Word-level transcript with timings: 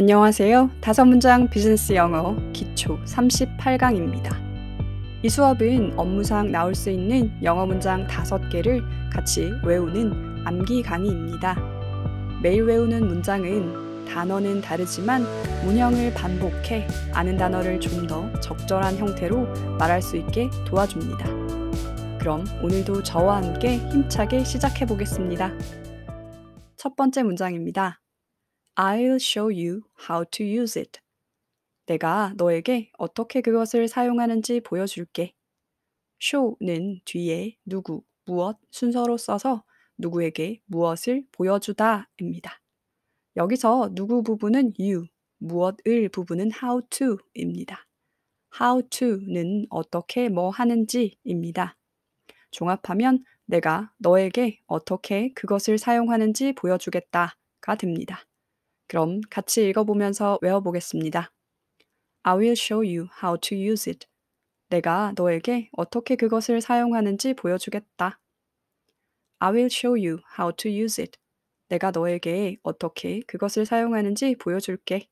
안녕하세요. 0.00 0.70
다섯 0.80 1.04
문장 1.04 1.46
비즈니스 1.50 1.92
영어 1.92 2.34
기초 2.54 2.98
38강입니다. 3.04 4.34
이 5.22 5.28
수업은 5.28 5.92
업무상 5.98 6.50
나올 6.50 6.74
수 6.74 6.88
있는 6.88 7.30
영어 7.42 7.66
문장 7.66 8.06
다섯 8.06 8.48
개를 8.48 8.82
같이 9.12 9.52
외우는 9.62 10.46
암기 10.46 10.84
강의입니다. 10.84 11.54
매일 12.42 12.62
외우는 12.62 13.08
문장은 13.08 14.06
단어는 14.06 14.62
다르지만 14.62 15.22
문형을 15.66 16.14
반복해 16.14 16.88
아는 17.12 17.36
단어를 17.36 17.78
좀 17.78 18.06
더 18.06 18.32
적절한 18.40 18.96
형태로 18.96 19.76
말할 19.78 20.00
수 20.00 20.16
있게 20.16 20.48
도와줍니다. 20.64 21.26
그럼 22.18 22.46
오늘도 22.62 23.02
저와 23.02 23.36
함께 23.42 23.76
힘차게 23.76 24.44
시작해 24.44 24.86
보겠습니다. 24.86 25.52
첫 26.78 26.96
번째 26.96 27.22
문장입니다. 27.22 28.00
I'll 28.80 29.16
show 29.16 29.50
you 29.50 29.82
how 30.08 30.24
to 30.30 30.46
use 30.46 30.80
it. 30.80 31.00
내가 31.84 32.32
너에게 32.38 32.90
어떻게 32.96 33.42
그것을 33.42 33.88
사용하는지 33.88 34.60
보여줄게. 34.60 35.34
show는 36.18 37.02
뒤에 37.04 37.58
누구, 37.66 38.02
무엇 38.24 38.56
순서로 38.70 39.18
써서 39.18 39.64
누구에게 39.98 40.62
무엇을 40.64 41.26
보여주다입니다. 41.30 42.62
여기서 43.36 43.90
누구 43.94 44.22
부분은 44.22 44.72
you, 44.80 45.08
무엇을 45.36 46.08
부분은 46.08 46.50
how 46.62 46.80
to입니다. 46.88 47.86
how 48.58 48.82
to는 48.88 49.66
어떻게 49.68 50.30
뭐 50.30 50.48
하는지입니다. 50.48 51.76
종합하면 52.50 53.24
내가 53.44 53.92
너에게 53.98 54.60
어떻게 54.66 55.34
그것을 55.34 55.76
사용하는지 55.76 56.54
보여주겠다가 56.54 57.76
됩니다. 57.78 58.24
그럼 58.90 59.20
같이 59.30 59.68
읽어보면서 59.68 60.40
외워보겠습니다. 60.42 61.32
I 62.24 62.34
will 62.34 62.56
show 62.58 62.84
you 62.84 63.06
how 63.22 63.38
to 63.38 63.56
use 63.56 63.88
it. 63.88 64.08
내가 64.68 65.12
너에게 65.16 65.70
어떻게 65.76 66.16
그것을 66.16 66.60
사용하는지 66.60 67.34
보여주겠다. 67.34 68.18
I 69.38 69.52
will 69.52 69.68
show 69.70 69.94
you 69.94 70.18
how 70.36 70.52
to 70.56 70.68
use 70.68 71.00
it. 71.00 71.20
내가 71.68 71.92
너에게 71.92 72.56
어떻게 72.64 73.20
그것을 73.28 73.64
사용하는지 73.64 74.34
보여줄게. 74.34 75.08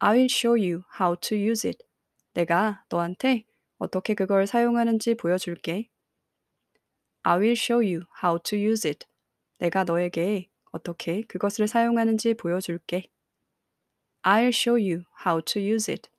I 0.00 0.10
will 0.10 0.28
show 0.30 0.62
you 0.62 0.82
how 1.00 1.16
to 1.18 1.38
use 1.38 1.66
it. 1.66 1.82
내가 2.34 2.84
너한테 2.90 3.46
어떻게 3.78 4.12
그걸 4.12 4.46
사용하는지 4.46 5.14
보여줄게. 5.14 5.88
I 7.22 7.38
will 7.38 7.56
show 7.56 7.80
you 7.82 8.02
how 8.22 8.38
to 8.42 8.58
use 8.58 8.86
it. 8.86 9.06
내가 9.56 9.84
너에게 9.84 10.50
어떻게 10.76 11.22
그것을 11.22 11.66
사용하는지 11.68 12.34
보여줄게. 12.34 13.08
I'll 14.22 14.48
show 14.48 14.76
you 14.76 15.04
how 15.24 15.40
to 15.42 15.62
use 15.62 15.90
it. 15.90 16.10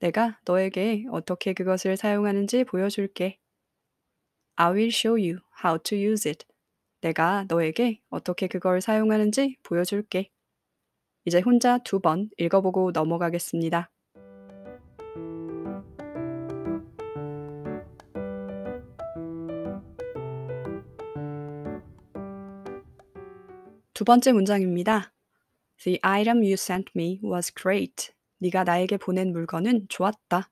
내가 0.00 0.38
너에게 0.44 1.06
어떻게 1.10 1.52
그것을 1.54 1.96
사용하는지 1.96 2.64
보여줄게. 2.64 3.38
I 4.56 4.72
will 4.72 4.88
show 4.90 5.14
you 5.16 5.38
how 5.64 5.78
to 5.78 5.96
use 5.96 6.28
it. 6.28 6.44
내가 7.02 7.44
너에게 7.48 8.00
어떻게 8.10 8.48
그걸 8.48 8.80
사용하는지 8.80 9.58
보여줄게. 9.62 10.30
이제 11.26 11.40
혼자 11.40 11.78
두 11.78 12.00
번 12.00 12.30
읽어보고 12.38 12.92
넘어가겠습니다. 12.92 13.90
두 23.94 24.04
번째 24.04 24.32
문장입니다. 24.32 25.12
The 25.84 26.00
item 26.02 26.38
you 26.38 26.54
sent 26.54 26.90
me 26.96 27.20
was 27.22 27.54
great. 27.54 28.10
네가 28.38 28.64
나에게 28.64 28.96
보낸 28.96 29.30
물건은 29.30 29.86
좋았다. 29.88 30.50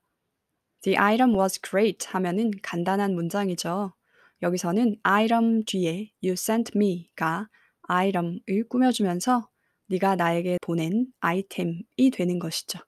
The 0.82 0.96
item 0.96 1.34
was 1.36 1.60
great 1.60 2.06
하면은 2.10 2.52
간단한 2.62 3.16
문장이죠. 3.16 3.94
여기서는 4.42 4.94
item 5.02 5.64
뒤에 5.64 6.12
you 6.22 6.34
sent 6.34 6.70
me가 6.76 7.48
item을 7.88 8.68
꾸며주면서 8.68 9.48
네가 9.88 10.14
나에게 10.14 10.58
보낸 10.62 11.08
아이템이 11.18 12.10
되는 12.12 12.38
것이죠. 12.38 12.78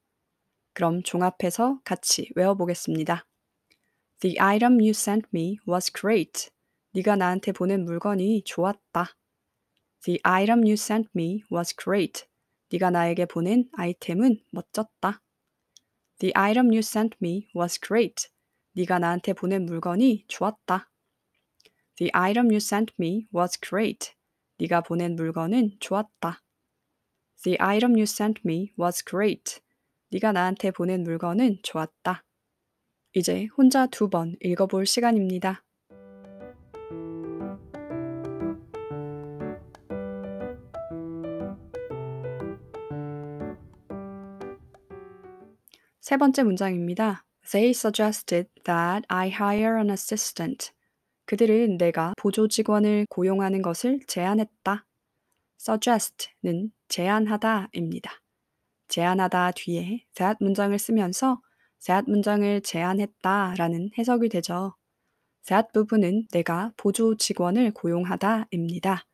그럼 0.72 1.02
종합해서 1.02 1.80
같이 1.82 2.30
외워보겠습니다. 2.36 3.26
The 4.20 4.38
item 4.38 4.74
you 4.74 4.90
sent 4.90 5.26
me 5.34 5.58
was 5.68 5.92
great. 5.92 6.48
네가 6.92 7.16
나한테 7.16 7.50
보낸 7.50 7.84
물건이 7.84 8.42
좋았다. 8.44 9.16
The 10.04 10.20
item 10.22 10.64
you 10.64 10.74
sent 10.74 11.08
me 11.16 11.42
was 11.50 11.74
great. 11.74 12.26
네가 12.70 12.90
나에게 12.90 13.24
보낸 13.24 13.70
아이템은 13.72 14.38
멋졌다. 14.50 15.22
The 16.18 16.32
item 16.34 16.66
you 16.68 16.80
sent 16.80 17.16
me 17.22 17.48
was 17.56 17.80
great. 17.80 18.28
네가 18.74 18.98
나한테 18.98 19.32
보낸 19.32 19.64
물건이 19.64 20.26
좋았다. 20.28 20.90
The 21.96 22.10
item 22.12 22.48
you 22.48 22.56
sent 22.56 22.92
me 23.00 23.26
was 23.34 23.58
great. 23.58 24.12
네가 24.58 24.82
보낸 24.82 25.16
물건은 25.16 25.78
좋았다. 25.80 26.42
The 27.42 27.56
item 27.58 27.92
you 27.92 28.02
sent 28.02 28.42
me 28.44 28.72
was 28.78 29.02
great. 29.02 29.60
네가 30.10 30.32
나한테 30.32 30.70
보낸 30.70 31.02
물건은 31.02 31.60
좋았다. 31.62 32.24
이제 33.14 33.46
혼자 33.56 33.86
두 33.86 34.10
번 34.10 34.36
읽어볼 34.40 34.84
시간입니다. 34.84 35.63
세 46.14 46.18
번째 46.18 46.44
문장입니다. 46.44 47.24
They 47.50 47.70
suggested 47.70 48.48
that 48.62 49.04
I 49.08 49.30
hire 49.30 49.78
an 49.78 49.90
assistant. 49.90 50.70
그들은 51.26 51.76
내가 51.76 52.12
보조 52.16 52.46
직원을 52.46 53.06
고용하는 53.10 53.62
것을 53.62 53.98
제안했다. 54.06 54.86
suggest는 55.58 56.70
제안하다입니다. 56.86 58.12
제안하다 58.86 59.50
뒤에 59.56 60.04
that 60.14 60.36
문장을 60.38 60.78
쓰면서 60.78 61.40
that 61.84 62.08
문장을 62.08 62.60
제안했다라는 62.60 63.90
해석이 63.98 64.28
되죠. 64.28 64.76
that 65.48 65.66
부분은 65.74 66.28
내가 66.30 66.70
보조 66.76 67.16
직원을 67.16 67.72
고용하다입니다. 67.72 69.04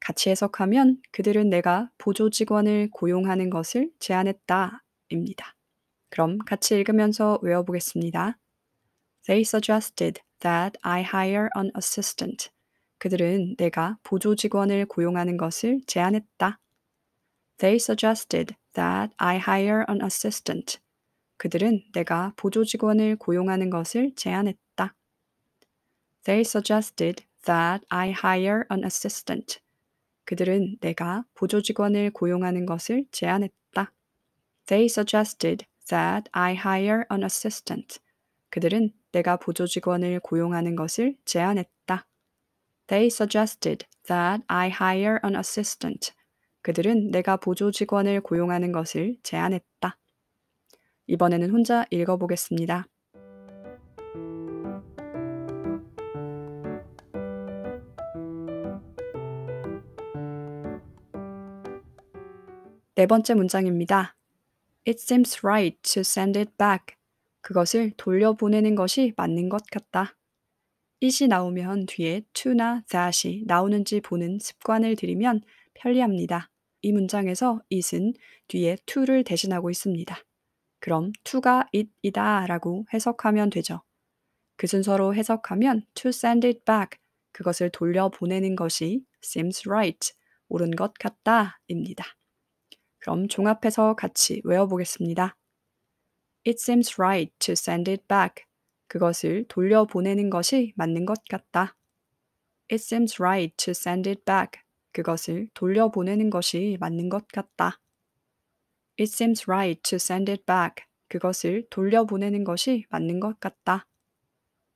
같이 0.00 0.30
해석하면 0.30 1.02
그들은 1.12 1.50
내가 1.50 1.88
보조 1.98 2.30
직원을 2.30 2.88
고용하는 2.90 3.48
것을 3.48 3.92
제안했다입니다. 4.00 5.57
그럼 6.10 6.38
같이 6.38 6.74
읽으면서 6.74 7.38
외워보겠습니다. 7.42 8.38
They 9.26 9.42
suggested 9.42 10.22
that 10.40 10.78
I 10.82 11.02
hire 11.02 11.48
an 11.56 11.70
assistant. 11.76 12.50
그들은 12.98 13.56
내가 13.56 13.98
보조 14.02 14.34
직원을 14.34 14.86
고용하는 14.86 15.36
것을 15.36 15.80
제안했다. 15.86 16.58
They 17.58 17.76
suggested 17.76 18.54
that 18.74 19.14
I 19.18 19.36
hire 19.36 19.84
an 19.88 20.00
assistant. 20.02 20.78
그들은 21.36 21.84
내가 21.92 22.32
보조 22.36 22.64
직원을 22.64 23.16
고용하는 23.16 23.70
것을 23.70 24.12
제안했다. 24.16 24.94
They 26.24 26.40
suggested 26.40 27.24
that 27.44 27.84
I 27.88 28.10
hire 28.10 28.62
an 28.70 28.84
assistant. 28.84 29.60
그들은 30.24 30.78
내가 30.80 31.24
보조 31.34 31.62
직원을 31.62 32.10
고용하는 32.10 32.66
것을 32.66 33.06
제안했다. 33.12 33.92
They 34.66 34.86
suggested 34.86 35.64
that 35.88 36.30
I 36.32 36.54
hire 36.54 37.04
an 37.10 37.22
assistant. 37.22 38.00
그들은 38.50 38.92
내가 39.12 39.36
보조 39.36 39.66
직원을 39.66 40.20
고용하는 40.20 40.76
것을 40.76 41.16
제안했다. 41.24 42.06
They 42.86 43.06
suggested 43.08 43.86
that 44.06 44.42
I 44.46 44.68
hire 44.68 45.18
an 45.24 45.36
assistant. 45.36 46.12
그들은 46.62 47.10
내가 47.10 47.36
보조 47.36 47.70
직원을 47.70 48.20
고용하는 48.20 48.72
것을 48.72 49.16
제안했다. 49.22 49.96
이번에는 51.06 51.50
혼자 51.50 51.86
읽어보겠습니다. 51.90 52.86
네 62.94 63.06
번째 63.06 63.34
문장입니다. 63.34 64.17
It 64.88 65.02
seems 65.02 65.44
right 65.44 65.76
to 65.92 66.00
send 66.00 66.38
it 66.38 66.50
back. 66.56 66.96
그것을 67.42 67.92
돌려보내는 67.98 68.74
것이 68.74 69.12
맞는 69.18 69.50
것 69.50 69.62
같다. 69.70 70.16
it이 71.02 71.28
나오면 71.28 71.84
뒤에 71.84 72.22
to나 72.32 72.82
that이 72.88 73.44
나오는지 73.44 74.00
보는 74.00 74.38
습관을 74.40 74.96
들이면 74.96 75.42
편리합니다. 75.74 76.50
이 76.80 76.92
문장에서 76.92 77.60
it은 77.70 78.14
뒤에 78.48 78.78
to를 78.86 79.24
대신하고 79.24 79.68
있습니다. 79.68 80.16
그럼 80.80 81.12
to가 81.22 81.68
it이다 81.74 82.46
라고 82.46 82.86
해석하면 82.94 83.50
되죠. 83.50 83.82
그 84.56 84.66
순서로 84.66 85.14
해석하면 85.14 85.84
to 85.92 86.08
send 86.08 86.46
it 86.46 86.60
back, 86.64 86.98
그것을 87.32 87.68
돌려보내는 87.68 88.56
것이 88.56 89.04
seems 89.22 89.68
right, 89.68 90.14
옳은 90.48 90.70
것 90.70 90.94
같다 90.94 91.60
입니다. 91.68 92.17
그럼 93.08 93.26
종합해서 93.26 93.94
같이 93.94 94.42
외워보겠습니다. 94.44 95.34
It 96.46 96.58
seems 96.60 97.00
right 97.00 97.32
to 97.38 97.52
send 97.52 97.90
it 97.90 98.04
back. 98.06 98.44
그것을 98.86 99.46
돌려보내는 99.48 100.28
것이 100.28 100.74
맞는 100.76 101.06
것 101.06 101.24
같다. 101.24 101.74
It 102.70 102.74
seems 102.84 103.16
right 103.18 103.56
to 103.56 103.70
send 103.70 104.06
it 104.10 104.26
back. 104.26 104.60
그것을 104.92 105.48
돌려보내는 105.54 106.28
것이 106.28 106.76
맞는 106.80 107.08
것 107.08 107.26
같다. 107.28 107.80
It 109.00 109.10
seems 109.10 109.48
right 109.48 109.80
to 109.88 109.96
send 109.96 110.30
it 110.30 110.44
back. 110.44 110.84
그것을 111.08 111.66
돌려보내는 111.70 112.44
것이 112.44 112.84
맞는 112.90 113.20
것 113.20 113.40
같다. 113.40 113.86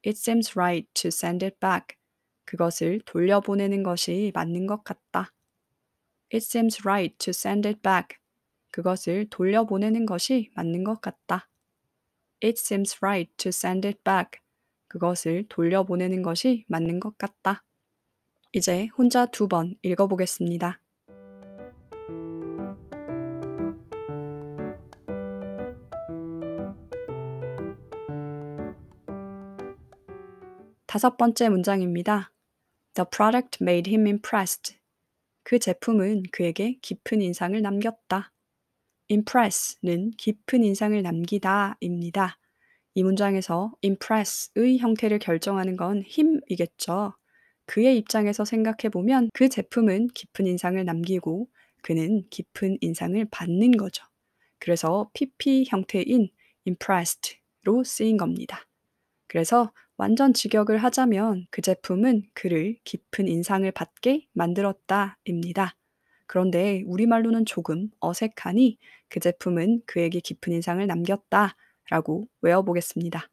It 0.06 0.17
seems 0.19 0.58
right 0.58 0.88
to 0.94 1.08
send 1.08 1.44
it 1.44 1.58
back. 1.61 1.99
그것을 2.46 3.02
돌려보내는 3.05 3.82
것이 3.82 4.32
맞는 4.35 4.67
것 4.67 4.85
같다. 4.85 5.35
It 6.32 6.43
seems 6.43 6.81
right 6.82 7.14
to 7.19 7.32
send 7.32 7.69
it 7.69 7.82
back. 7.82 8.21
그것을 8.72 9.28
돌려보내는 9.30 10.06
것이 10.06 10.50
맞는 10.56 10.82
것 10.82 11.00
같다. 11.00 11.48
It 12.42 12.58
seems 12.58 12.98
right 13.00 13.32
to 13.36 13.50
send 13.50 13.86
it 13.86 14.00
back. 14.02 14.40
그것을 14.88 15.44
돌려보내는 15.48 16.22
것이 16.22 16.64
맞는 16.66 16.98
것 16.98 17.16
같다. 17.16 17.64
이제 18.52 18.88
혼자 18.98 19.26
두 19.26 19.46
번 19.46 19.76
읽어보겠습니다. 19.82 20.80
다섯 30.86 31.16
번째 31.16 31.48
문장입니다. 31.48 32.32
The 32.94 33.06
product 33.10 33.62
made 33.62 33.90
him 33.90 34.06
impressed. 34.06 34.76
그 35.42 35.58
제품은 35.58 36.25
그에게 36.32 36.78
깊은 36.82 37.22
인상을 37.22 37.60
남겼다. 37.62 38.32
Impress는 39.12 40.12
깊은 40.17 40.64
인상을 40.64 41.00
남기다입니다. 41.03 42.38
이 42.94 43.03
문장에서 43.03 43.73
impress의 43.85 44.79
형태를 44.79 45.19
결정하는 45.19 45.76
건 45.76 46.03
힘이겠죠. 46.03 47.14
그의 47.67 47.99
입장에서 47.99 48.44
생각해 48.44 48.91
보면 48.91 49.31
그 49.35 49.49
제품은 49.49 50.09
깊은 50.09 50.47
인상을 50.47 50.82
남기고 50.85 51.49
그는 51.82 52.25
깊은 52.31 52.79
인상을 52.81 53.25
받는 53.31 53.73
거죠. 53.73 54.05
그래서 54.59 55.11
PP 55.12 55.67
형태인 55.69 56.31
impressed로 56.67 57.85
쓰인 57.85 58.17
겁니다. 58.17 58.67
그래서 59.29 59.73
완전 59.97 60.32
직역을 60.32 60.79
하자면 60.79 61.47
그 61.50 61.61
제품은 61.62 62.23
그를 62.35 62.79
깊은 62.85 63.29
인상을 63.29 63.70
받게 63.73 64.26
만들었다입니다. 64.32 65.76
그런데 66.32 66.82
우리말로는 66.87 67.44
조금 67.44 67.90
어색하니 68.00 68.79
그 69.11 69.20
제품은 69.20 69.82
그에게 69.84 70.19
깊은 70.20 70.55
인상을 70.55 70.87
남겼다 70.87 71.55
라고 71.90 72.26
외워보겠습니다. 72.40 73.29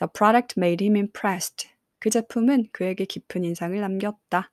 The 0.00 0.08
product 0.12 0.58
made 0.58 0.84
him 0.84 0.96
impressed. 0.96 1.68
그 2.00 2.10
제품은 2.10 2.70
그에게 2.72 3.04
깊은 3.04 3.44
인상을 3.44 3.80
남겼다. 3.80 4.50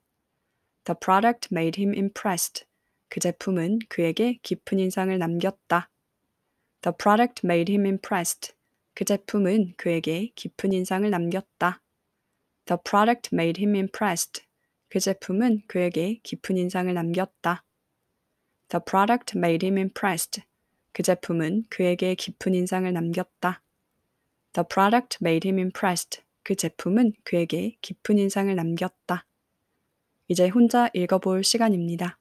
The 0.84 0.96
product 1.02 1.50
made 1.52 1.82
him 1.82 1.96
impressed. 1.96 2.66
그 3.10 3.20
제품은 3.20 3.80
그에게 3.90 4.38
깊은 4.44 4.78
인상을 4.78 5.18
남겼다. 5.18 5.90
The 6.84 6.94
product 6.96 7.42
made 7.44 7.74
him 7.74 7.88
impressed. 7.88 8.54
그 8.94 9.04
제품은 9.04 9.74
그에게 9.78 10.30
깊은 10.36 10.74
인상을 10.74 11.10
남겼다. 11.10 11.82
The 12.68 12.78
product 12.88 13.32
made 13.34 13.60
him 13.60 13.74
impressed. 13.74 14.47
그 14.90 15.00
제품은 15.00 15.64
그에게 15.68 16.20
깊은 16.24 16.58
인상을 16.58 16.94
남겼다. 16.94 17.64
The 18.70 18.82
product 18.86 19.38
made 19.38 19.66
him 19.66 19.78
impressed. 19.78 20.44
그 20.94 21.04
제품은 21.04 21.66
그에게 21.70 22.16
깊은 22.16 22.56
인상을 22.56 22.92
남겼다. 22.92 23.62
The 24.54 24.66
product 24.68 25.18
made 25.22 25.48
him 25.48 25.60
impressed. 25.60 26.22
그 26.44 26.56
제품은 26.56 27.14
그에게 27.24 27.76
깊은 27.82 28.18
인상을 28.18 28.56
남겼다. 28.56 29.26
이제 30.30 30.48
혼자 30.48 30.90
읽어볼 30.94 31.44
시간입니다. 31.44 32.18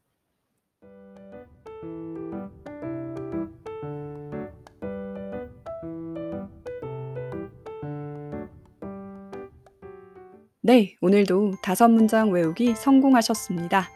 네, 10.67 10.97
오늘도 11.01 11.59
다섯 11.63 11.87
문장 11.87 12.33
외우기 12.33 12.75
성공하셨습니다. 12.75 13.89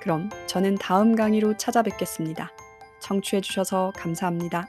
그럼 0.00 0.28
저는 0.48 0.74
다음 0.74 1.14
강의로 1.14 1.56
찾아뵙겠습니다. 1.56 2.50
청취해주셔서 2.98 3.92
감사합니다. 3.94 4.68